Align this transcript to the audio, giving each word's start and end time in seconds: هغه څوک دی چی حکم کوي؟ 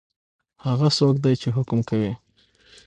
هغه 0.65 0.87
څوک 0.97 1.15
دی 1.23 1.33
چی 1.41 1.49
حکم 1.57 1.79
کوي؟ 1.89 2.13